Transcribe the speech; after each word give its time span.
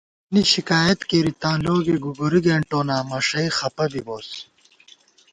مونی 0.31 0.41
شِکایت 0.53 0.99
کېری 1.09 1.33
تاں 1.41 1.57
لوگے 1.65 1.95
گُگُری 2.03 2.39
گېنٹَووناں 2.45 3.03
مَݭَئ 3.09 3.47
خپہ 3.57 3.85
بِبُوس 3.91 4.29